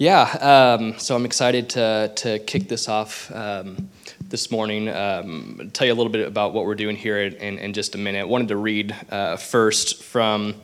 [0.00, 3.90] Yeah, um, so I'm excited to, to kick this off um,
[4.28, 4.88] this morning.
[4.88, 7.98] Um, tell you a little bit about what we're doing here in, in just a
[7.98, 8.28] minute.
[8.28, 10.54] Wanted to read uh, first from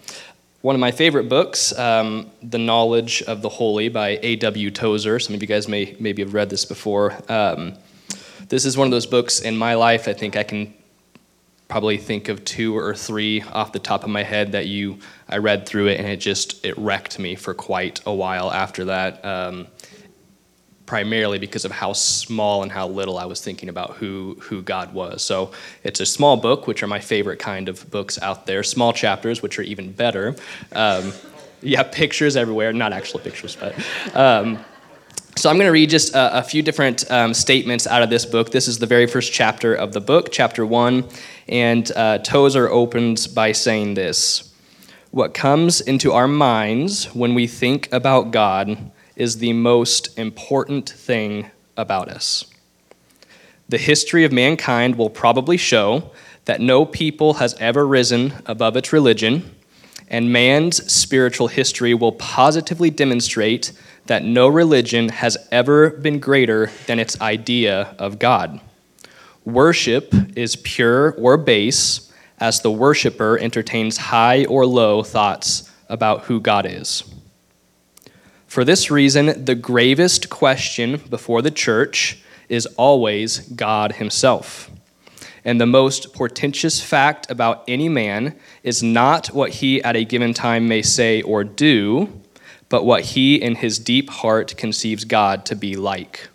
[0.60, 4.71] one of my favorite books, um, The Knowledge of the Holy by A.W.
[4.71, 5.19] Tozer.
[5.19, 7.21] Some of you guys may maybe have read this before.
[7.28, 7.74] Um,
[8.48, 10.72] this is one of those books in my life I think I can
[11.69, 15.38] probably think of two or three off the top of my head that you I
[15.38, 19.24] read through it and it just it wrecked me for quite a while after that.
[19.24, 19.68] Um,
[20.87, 24.92] primarily because of how small and how little I was thinking about who who God
[24.92, 25.23] was.
[25.23, 28.62] So it's a small book, which are my favorite kind of books out there.
[28.62, 30.37] Small chapters, which are even better.
[30.73, 31.12] Um,
[31.62, 32.73] yeah, pictures everywhere.
[32.73, 33.74] Not actual pictures, but.
[34.15, 34.65] Um,
[35.37, 38.24] so I'm going to read just a, a few different um, statements out of this
[38.24, 38.52] book.
[38.52, 41.09] This is the very first chapter of the book, chapter one,
[41.48, 44.52] and uh, Tozer opens by saying this
[45.10, 51.50] What comes into our minds when we think about God is the most important thing
[51.76, 52.46] about us.
[53.68, 56.10] The history of mankind will probably show
[56.45, 59.54] that no people has ever risen above its religion,
[60.08, 63.73] and man's spiritual history will positively demonstrate
[64.06, 68.61] that no religion has ever been greater than its idea of God.
[69.45, 76.41] Worship is pure or base as the worshiper entertains high or low thoughts about who
[76.41, 77.05] God is.
[78.47, 84.70] For this reason, the gravest question before the church is always God Himself.
[85.45, 90.33] And the most portentous fact about any man is not what he at a given
[90.33, 92.08] time may say or do,
[92.70, 96.29] but what he in his deep heart conceives God to be like.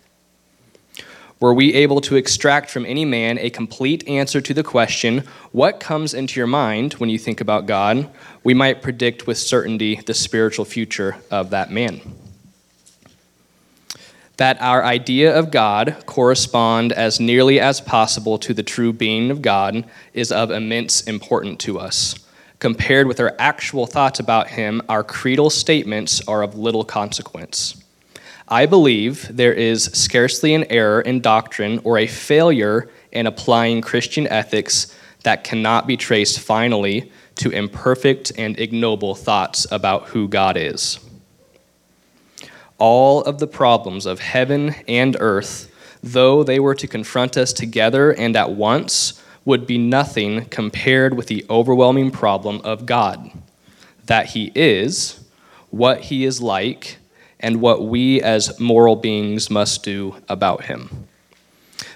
[1.40, 5.80] Were we able to extract from any man a complete answer to the question, What
[5.80, 8.10] comes into your mind when you think about God?
[8.44, 12.00] we might predict with certainty the spiritual future of that man.
[14.36, 19.40] That our idea of God correspond as nearly as possible to the true being of
[19.40, 22.16] God is of immense importance to us.
[22.58, 27.79] Compared with our actual thoughts about Him, our creedal statements are of little consequence.
[28.52, 34.26] I believe there is scarcely an error in doctrine or a failure in applying Christian
[34.26, 40.98] ethics that cannot be traced finally to imperfect and ignoble thoughts about who God is.
[42.78, 45.70] All of the problems of heaven and earth,
[46.02, 51.28] though they were to confront us together and at once, would be nothing compared with
[51.28, 53.30] the overwhelming problem of God
[54.06, 55.20] that He is,
[55.70, 56.96] what He is like,
[57.40, 61.08] and what we as moral beings must do about him.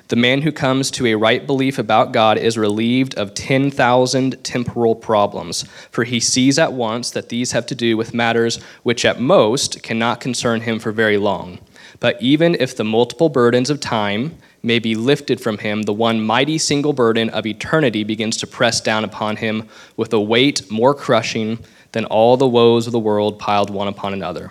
[0.09, 4.95] The man who comes to a right belief about God is relieved of 10,000 temporal
[4.95, 9.19] problems, for he sees at once that these have to do with matters which at
[9.19, 11.59] most cannot concern him for very long.
[12.01, 16.21] But even if the multiple burdens of time may be lifted from him, the one
[16.21, 19.67] mighty single burden of eternity begins to press down upon him
[19.97, 21.59] with a weight more crushing
[21.93, 24.51] than all the woes of the world piled one upon another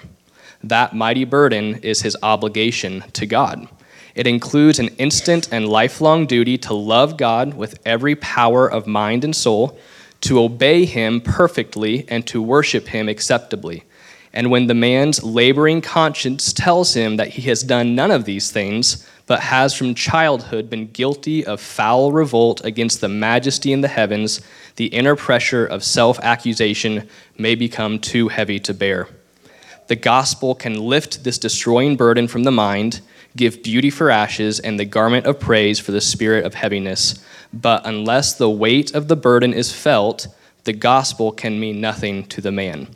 [0.63, 3.68] that mighty burden is his obligation to God.
[4.16, 9.24] It includes an instant and lifelong duty to love God with every power of mind
[9.24, 9.78] and soul,
[10.22, 13.84] to obey him perfectly, and to worship him acceptably.
[14.31, 18.51] And when the man's laboring conscience tells him that he has done none of these
[18.51, 23.88] things, but has from childhood been guilty of foul revolt against the majesty in the
[23.88, 24.41] heavens,
[24.75, 27.07] the inner pressure of self accusation
[27.38, 29.07] may become too heavy to bear.
[29.88, 33.01] The gospel can lift this destroying burden from the mind,
[33.35, 37.23] give beauty for ashes, and the garment of praise for the spirit of heaviness.
[37.51, 40.27] But unless the weight of the burden is felt,
[40.63, 42.88] the gospel can mean nothing to the man.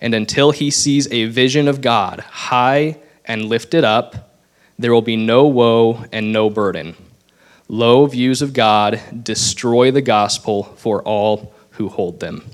[0.00, 4.36] And until he sees a vision of God high and lifted up,
[4.78, 6.96] there will be no woe and no burden.
[7.68, 12.44] Low views of God destroy the gospel for all who hold them.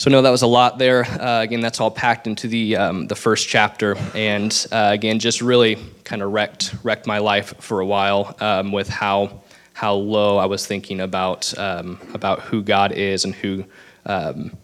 [0.00, 1.04] So no, that was a lot there.
[1.04, 5.42] Uh, again, that's all packed into the um, the first chapter, and uh, again, just
[5.42, 9.42] really kind of wrecked wrecked my life for a while um, with how
[9.74, 13.66] how low I was thinking about um, about who God is and who
[14.06, 14.56] um,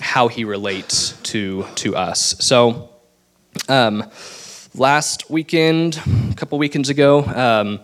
[0.00, 2.34] how He relates to to us.
[2.42, 2.88] So
[3.68, 4.10] um,
[4.74, 6.00] last weekend,
[6.30, 7.82] a couple weekends ago.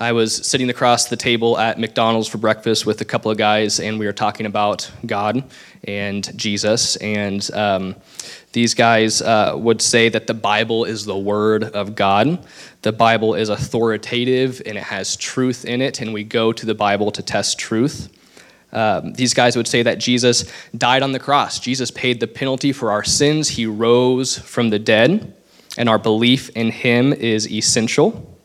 [0.00, 3.80] I was sitting across the table at McDonald's for breakfast with a couple of guys,
[3.80, 5.42] and we were talking about God
[5.82, 6.94] and Jesus.
[6.96, 7.96] And um,
[8.52, 12.46] these guys uh, would say that the Bible is the Word of God.
[12.82, 16.76] The Bible is authoritative and it has truth in it, and we go to the
[16.76, 18.08] Bible to test truth.
[18.70, 20.44] Um, these guys would say that Jesus
[20.76, 21.58] died on the cross.
[21.58, 23.48] Jesus paid the penalty for our sins.
[23.48, 25.34] He rose from the dead,
[25.76, 28.37] and our belief in him is essential.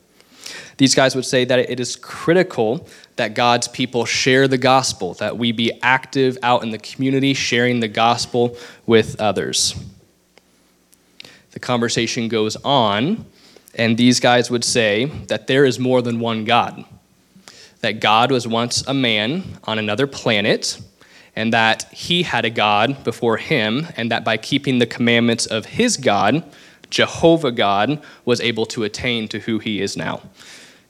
[0.76, 5.38] These guys would say that it is critical that God's people share the gospel, that
[5.38, 8.56] we be active out in the community sharing the gospel
[8.86, 9.74] with others.
[11.52, 13.24] The conversation goes on,
[13.76, 16.84] and these guys would say that there is more than one God.
[17.80, 20.80] That God was once a man on another planet,
[21.36, 25.66] and that he had a God before him, and that by keeping the commandments of
[25.66, 26.42] his God,
[26.90, 30.22] Jehovah God was able to attain to who he is now.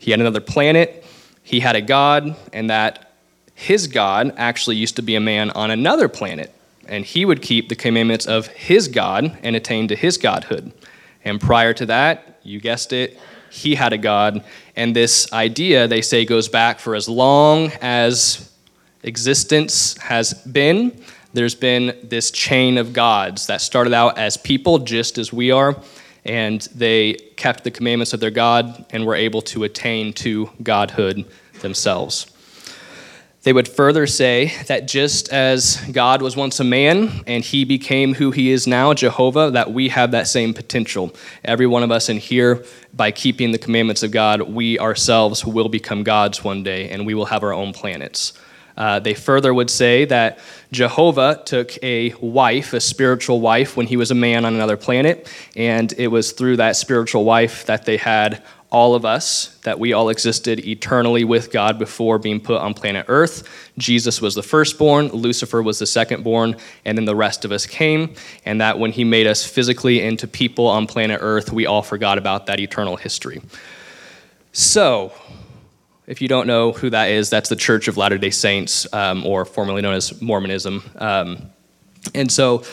[0.05, 1.05] He had another planet,
[1.43, 3.13] he had a God, and that
[3.55, 6.55] his God actually used to be a man on another planet
[6.89, 10.73] and he would keep the commandments of his God and attain to his godhood.
[11.25, 13.19] And prior to that, you guessed it,
[13.51, 14.45] he had a God.
[14.77, 18.53] And this idea, they say, goes back for as long as
[19.03, 21.01] existence has been.
[21.33, 25.81] There's been this chain of gods that started out as people, just as we are,
[26.25, 31.25] and they kept the commandments of their God and were able to attain to godhood
[31.61, 32.31] themselves.
[33.45, 38.15] They would further say that just as God was once a man and he became
[38.15, 41.15] who he is now, Jehovah, that we have that same potential.
[41.45, 45.69] Every one of us in here, by keeping the commandments of God, we ourselves will
[45.69, 48.33] become gods one day and we will have our own planets.
[48.77, 50.39] Uh, they further would say that
[50.73, 55.31] Jehovah took a wife, a spiritual wife, when he was a man on another planet,
[55.55, 58.43] and it was through that spiritual wife that they had
[58.75, 63.07] all of us, that we all existed eternally with God before being put on planet
[63.07, 63.49] Earth.
[63.79, 68.13] Jesus was the firstborn, Lucifer was the secondborn, and then the rest of us came.
[68.45, 72.19] And that when he made us physically into people on planet Earth, we all forgot
[72.19, 73.41] about that eternal history.
[74.51, 75.13] So,
[76.07, 79.25] if you don't know who that is, that's the Church of Latter day Saints, um,
[79.27, 80.83] or formerly known as Mormonism.
[80.97, 81.51] Um,
[82.15, 82.65] and so,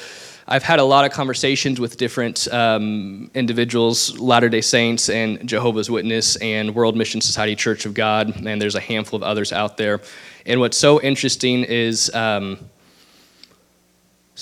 [0.48, 5.90] I've had a lot of conversations with different um, individuals, Latter day Saints and Jehovah's
[5.90, 9.78] Witness and World Mission Society Church of God, and there's a handful of others out
[9.78, 10.02] there.
[10.46, 12.12] And what's so interesting is.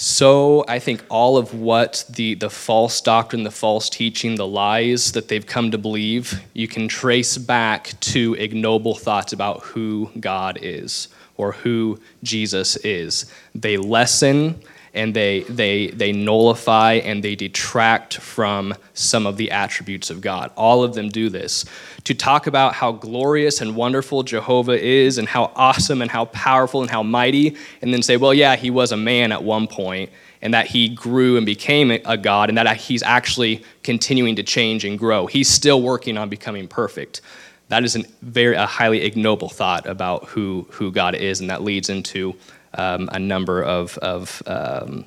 [0.01, 5.11] So I think all of what the, the false doctrine, the false teaching, the lies
[5.11, 10.57] that they've come to believe, you can trace back to ignoble thoughts about who God
[10.61, 13.29] is or who Jesus is.
[13.53, 14.61] They lessen
[14.93, 20.51] and they, they, they nullify and they detract from some of the attributes of God.
[20.55, 21.65] All of them do this.
[22.05, 26.81] To talk about how glorious and wonderful Jehovah is and how awesome and how powerful
[26.81, 30.09] and how mighty, and then say, well, yeah, he was a man at one point,
[30.41, 34.85] and that he grew and became a God, and that he's actually continuing to change
[34.85, 35.27] and grow.
[35.27, 37.21] He's still working on becoming perfect.
[37.67, 41.61] That is a very a highly ignoble thought about who, who God is, and that
[41.61, 42.35] leads into
[42.73, 45.05] um, a number of, of um,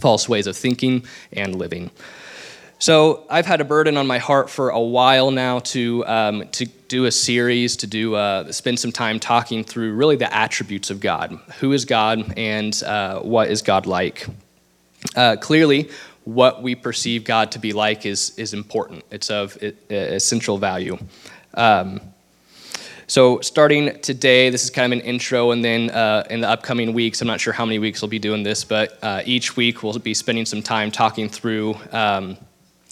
[0.00, 1.90] false ways of thinking and living.
[2.78, 6.66] So I've had a burden on my heart for a while now to um, to
[6.66, 11.00] do a series, to do uh, spend some time talking through really the attributes of
[11.00, 11.38] God.
[11.60, 14.26] Who is God, and uh, what is God like?
[15.14, 15.88] Uh, clearly,
[16.24, 19.04] what we perceive God to be like is is important.
[19.10, 19.56] It's of
[19.90, 20.98] essential value.
[21.54, 22.00] Um,
[23.08, 26.92] so, starting today, this is kind of an intro, and then uh, in the upcoming
[26.92, 29.84] weeks, I'm not sure how many weeks we'll be doing this, but uh, each week
[29.84, 32.36] we'll be spending some time talking through um,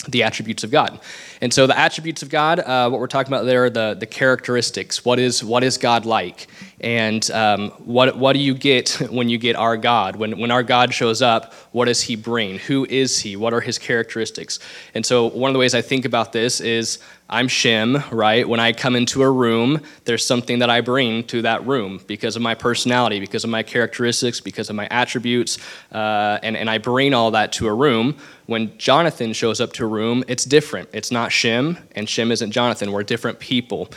[0.09, 1.01] the attributes of God.
[1.41, 4.07] And so, the attributes of God, uh, what we're talking about there are the, the
[4.07, 5.05] characteristics.
[5.05, 6.47] What is, what is God like?
[6.81, 10.17] And um, what, what do you get when you get our God?
[10.17, 12.59] When, when our God shows up, what does he bring?
[12.59, 13.37] Who is he?
[13.37, 14.59] What are his characteristics?
[14.95, 18.47] And so, one of the ways I think about this is I'm Shem, right?
[18.47, 22.37] When I come into a room, there's something that I bring to that room because
[22.37, 25.59] of my personality, because of my characteristics, because of my attributes,
[25.91, 28.19] uh, and, and I bring all that to a room.
[28.45, 30.91] When Jonathan shows up to a room, it's different.
[30.93, 32.93] It's not Shem, and Shem isn't Jonathan.
[32.93, 33.89] We're different people.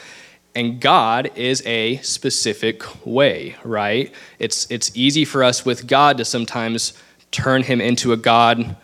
[0.57, 4.11] And God is a specific way, right?
[4.39, 6.93] It's, it's easy for us with God to sometimes
[7.29, 8.75] turn him into a God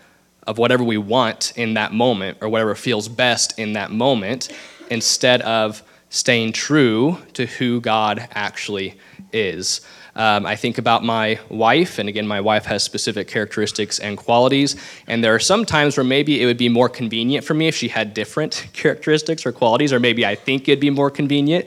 [0.46, 4.56] of whatever we want in that moment or whatever feels best in that moment
[4.92, 9.00] instead of staying true to who God actually
[9.32, 9.82] is.
[10.16, 14.76] Um, I think about my wife, and again, my wife has specific characteristics and qualities.
[15.08, 17.76] And there are some times where maybe it would be more convenient for me if
[17.76, 21.66] she had different characteristics or qualities, or maybe I think it'd be more convenient,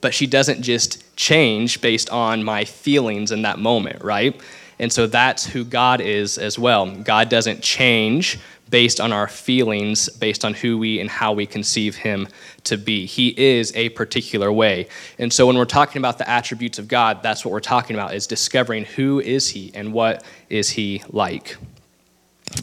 [0.00, 4.40] but she doesn't just change based on my feelings in that moment, right?
[4.78, 6.90] And so that's who God is as well.
[6.90, 11.96] God doesn't change based on our feelings, based on who we and how we conceive
[11.96, 12.26] him
[12.64, 13.06] to be.
[13.06, 14.88] He is a particular way.
[15.18, 18.14] And so when we're talking about the attributes of God, that's what we're talking about
[18.14, 21.56] is discovering who is he and what is he like.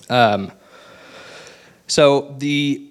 [0.10, 0.52] Um,
[1.88, 2.88] so the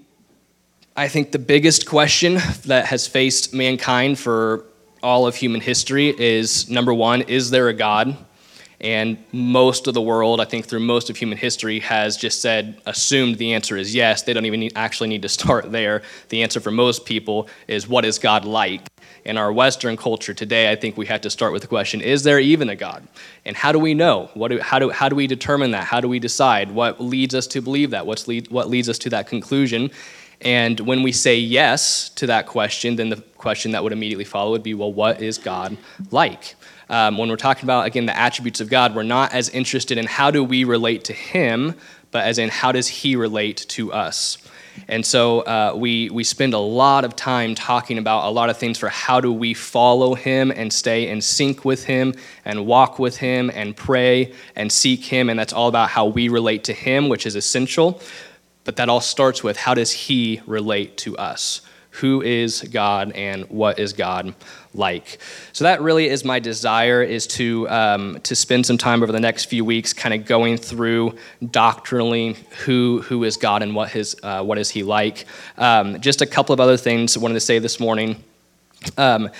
[0.96, 2.34] I think the biggest question
[2.66, 4.66] that has faced mankind for
[5.02, 8.16] all of human history is number one, is there a God?
[8.80, 12.80] And most of the world, I think through most of human history, has just said,
[12.86, 14.22] assumed the answer is yes.
[14.22, 16.02] They don't even need, actually need to start there.
[16.30, 18.88] The answer for most people is, what is God like?
[19.26, 22.22] In our Western culture today, I think we have to start with the question, is
[22.22, 23.06] there even a God?
[23.44, 24.30] And how do we know?
[24.32, 25.84] What do, how, do, how do we determine that?
[25.84, 26.70] How do we decide?
[26.70, 28.06] What leads us to believe that?
[28.06, 29.90] What's lead, what leads us to that conclusion?
[30.40, 34.52] And when we say yes to that question, then the question that would immediately follow
[34.52, 35.76] would be, well, what is God
[36.10, 36.54] like?
[36.90, 40.06] Um, when we're talking about, again, the attributes of God, we're not as interested in
[40.06, 41.74] how do we relate to Him,
[42.10, 44.38] but as in how does He relate to us.
[44.88, 48.56] And so uh, we, we spend a lot of time talking about a lot of
[48.56, 52.12] things for how do we follow Him and stay in sync with Him
[52.44, 55.30] and walk with Him and pray and seek Him.
[55.30, 58.02] And that's all about how we relate to Him, which is essential.
[58.64, 61.60] But that all starts with how does He relate to us?
[62.00, 64.34] Who is God and what is God
[64.74, 65.18] like.
[65.52, 69.20] So that really is my desire is to um, to spend some time over the
[69.20, 71.16] next few weeks, kind of going through
[71.50, 75.26] doctrinally who who is God and what his uh, what is He like.
[75.58, 78.22] Um, just a couple of other things I wanted to say this morning.
[78.96, 79.30] Um,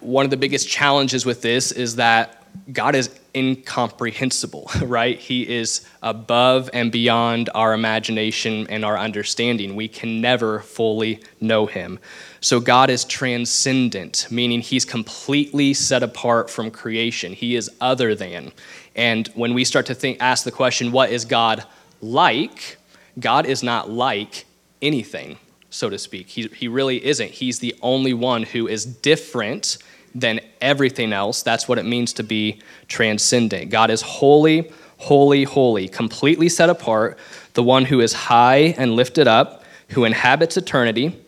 [0.00, 5.18] one of the biggest challenges with this is that God is incomprehensible, right?
[5.18, 9.76] He is above and beyond our imagination and our understanding.
[9.76, 11.98] We can never fully know him.
[12.40, 17.32] So God is transcendent, meaning he's completely set apart from creation.
[17.32, 18.52] He is other than.
[18.94, 21.64] And when we start to think ask the question what is God
[22.00, 22.76] like?
[23.18, 24.44] God is not like
[24.82, 25.38] anything,
[25.70, 26.28] so to speak.
[26.28, 27.30] He, he really isn't.
[27.30, 29.78] He's the only one who is different
[30.14, 31.42] than everything else.
[31.42, 33.70] That's what it means to be transcendent.
[33.70, 37.18] God is holy, holy, holy, completely set apart,
[37.54, 41.20] the one who is high and lifted up, who inhabits eternity,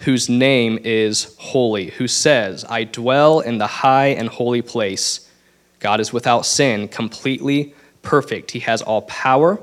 [0.00, 5.30] whose name is holy, who says, I dwell in the high and holy place.
[5.80, 8.50] God is without sin, completely perfect.
[8.50, 9.58] He has all power,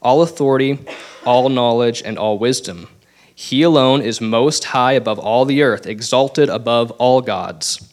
[0.00, 0.78] all authority,
[1.26, 2.88] all knowledge, and all wisdom.
[3.34, 7.89] He alone is most high above all the earth, exalted above all gods.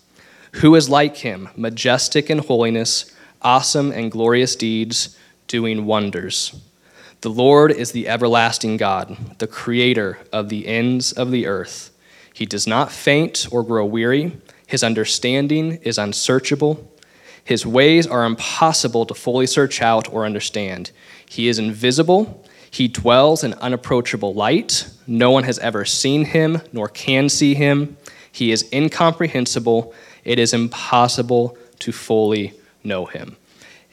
[0.62, 5.16] Who is like him, majestic in holiness, awesome and glorious deeds,
[5.48, 6.60] doing wonders?
[7.22, 11.96] The Lord is the everlasting God, the creator of the ends of the earth.
[12.34, 14.36] He does not faint or grow weary.
[14.66, 16.92] His understanding is unsearchable.
[17.44, 20.90] His ways are impossible to fully search out or understand.
[21.30, 22.44] He is invisible.
[22.72, 24.90] He dwells in unapproachable light.
[25.06, 27.96] No one has ever seen him, nor can see him.
[28.32, 29.94] He is incomprehensible
[30.28, 32.54] it is impossible to fully
[32.84, 33.38] know him.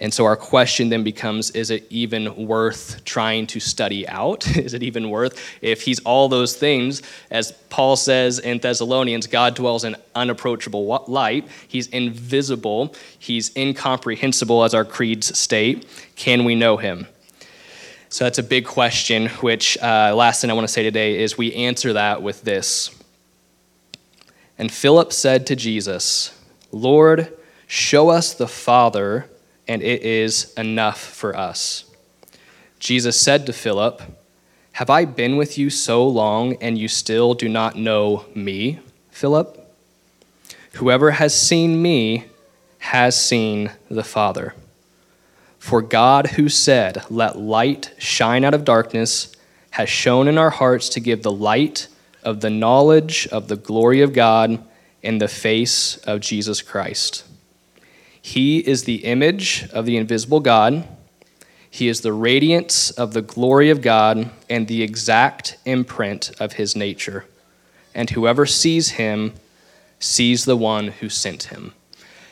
[0.00, 4.44] And so our question then becomes is it even worth trying to study out?
[4.56, 9.54] is it even worth, if he's all those things, as Paul says in Thessalonians, God
[9.54, 15.86] dwells in unapproachable light, he's invisible, he's incomprehensible, as our creeds state.
[16.16, 17.06] Can we know him?
[18.08, 21.38] So that's a big question, which uh, last thing I want to say today is
[21.38, 22.90] we answer that with this
[24.58, 26.38] and Philip said to Jesus,
[26.70, 27.32] Lord,
[27.66, 29.28] show us the Father,
[29.66, 31.84] and it is enough for us.
[32.78, 34.02] Jesus said to Philip,
[34.72, 38.80] Have I been with you so long, and you still do not know me,
[39.10, 39.60] Philip?
[40.74, 42.26] Whoever has seen me
[42.78, 44.54] has seen the Father.
[45.58, 49.34] For God, who said, Let light shine out of darkness,
[49.70, 51.88] has shone in our hearts to give the light
[52.24, 54.62] of the knowledge of the glory of God
[55.02, 57.24] in the face of Jesus Christ.
[58.20, 60.88] He is the image of the invisible God.
[61.70, 66.74] He is the radiance of the glory of God and the exact imprint of his
[66.74, 67.26] nature.
[67.94, 69.34] And whoever sees him
[69.98, 71.74] sees the one who sent him.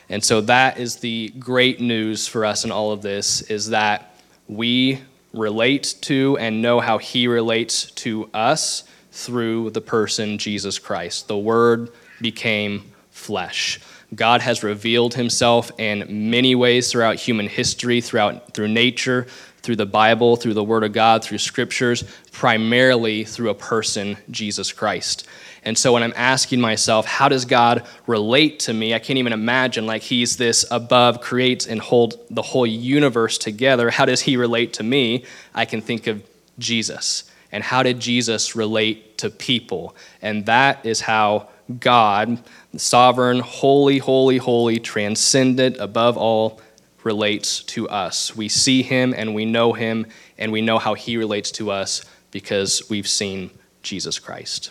[0.09, 4.15] And so that is the great news for us in all of this is that
[4.49, 5.01] we
[5.33, 11.29] relate to and know how he relates to us through the person Jesus Christ.
[11.29, 11.91] The Word
[12.21, 13.79] became flesh.
[14.15, 19.27] God has revealed himself in many ways throughout human history, throughout through nature,
[19.63, 24.73] through the Bible, through the Word of God, through scriptures, primarily through a person, Jesus
[24.73, 25.27] Christ.
[25.65, 28.95] And so when I'm asking myself, how does God relate to me?
[28.95, 33.91] I can't even imagine like he's this above, creates and hold the whole universe together.
[33.91, 35.25] How does he relate to me?
[35.55, 36.23] I can think of
[36.59, 37.31] Jesus.
[37.53, 39.95] And how did Jesus relate to people?
[40.23, 42.43] And that is how God,
[42.77, 46.61] sovereign, holy, holy, holy, transcendent, above all,
[47.05, 48.35] relates to us.
[48.35, 50.07] We see him and we know him
[50.39, 53.51] and we know how he relates to us because we've seen
[53.83, 54.71] Jesus Christ.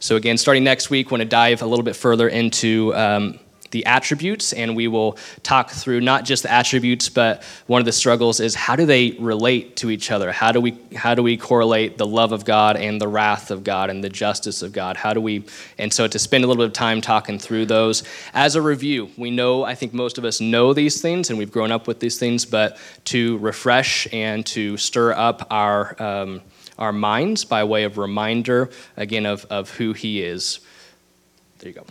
[0.00, 3.38] So, again, starting next week, I want to dive a little bit further into um,
[3.74, 7.92] the attributes, and we will talk through not just the attributes, but one of the
[7.92, 10.30] struggles is how do they relate to each other?
[10.30, 13.64] How do we how do we correlate the love of God and the wrath of
[13.64, 14.96] God and the justice of God?
[14.96, 15.44] How do we?
[15.76, 19.10] And so to spend a little bit of time talking through those as a review,
[19.18, 21.98] we know I think most of us know these things and we've grown up with
[21.98, 26.42] these things, but to refresh and to stir up our um,
[26.78, 30.60] our minds by way of reminder again of, of who he is.
[31.58, 31.86] There you go.